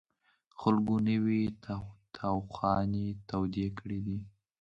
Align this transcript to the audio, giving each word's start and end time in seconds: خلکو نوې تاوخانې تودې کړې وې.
خلکو 0.59 0.95
نوې 1.09 1.43
تاوخانې 2.17 3.07
تودې 3.29 3.67
کړې 3.77 3.99
وې. 4.05 4.19